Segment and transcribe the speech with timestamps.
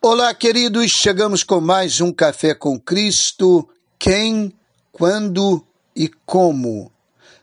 [0.00, 3.68] Olá, queridos, chegamos com mais um Café com Cristo.
[3.98, 4.52] Quem,
[4.92, 6.92] quando e como?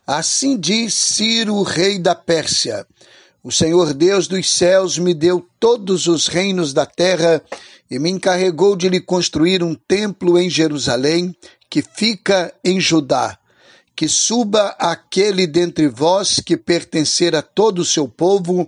[0.08, 2.88] Assim diz Ciro, rei da Pérsia.
[3.44, 7.44] O Senhor Deus dos céus me deu todos os reinos da terra
[7.92, 11.36] e me encarregou de lhe construir um templo em Jerusalém,
[11.70, 13.38] que fica em Judá.
[13.94, 18.66] Que suba aquele dentre vós que pertencer a todo o seu povo,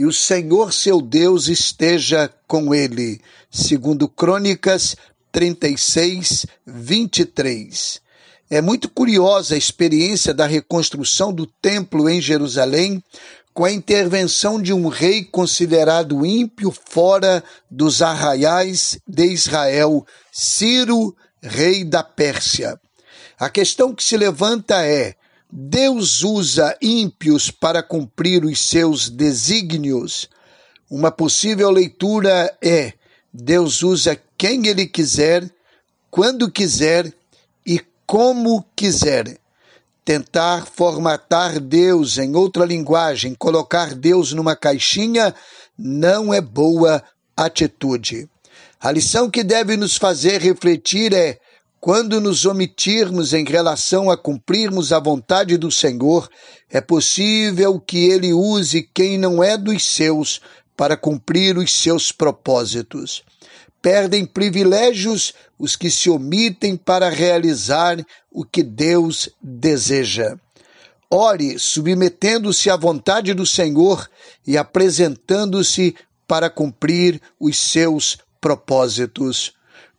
[0.00, 3.20] e o Senhor seu Deus esteja com ele.
[3.50, 4.96] Segundo Crônicas
[5.30, 8.00] 36, 23.
[8.48, 13.04] É muito curiosa a experiência da reconstrução do templo em Jerusalém,
[13.52, 21.84] com a intervenção de um rei considerado ímpio fora dos arraiais de Israel, Ciro, rei
[21.84, 22.80] da Pérsia.
[23.38, 25.14] A questão que se levanta é:
[25.52, 30.28] Deus usa ímpios para cumprir os seus desígnios.
[30.88, 32.92] Uma possível leitura é:
[33.32, 35.50] Deus usa quem ele quiser,
[36.08, 37.12] quando quiser
[37.66, 39.38] e como quiser.
[40.04, 45.34] Tentar formatar Deus em outra linguagem, colocar Deus numa caixinha,
[45.76, 47.02] não é boa
[47.36, 48.28] atitude.
[48.80, 51.40] A lição que deve nos fazer refletir é:
[51.80, 56.28] quando nos omitirmos em relação a cumprirmos a vontade do Senhor,
[56.68, 60.42] é possível que Ele use quem não é dos seus
[60.76, 63.22] para cumprir os seus propósitos.
[63.80, 67.96] Perdem privilégios os que se omitem para realizar
[68.30, 70.36] o que Deus deseja.
[71.10, 74.08] Ore submetendo-se à vontade do Senhor
[74.46, 79.54] e apresentando-se para cumprir os seus propósitos.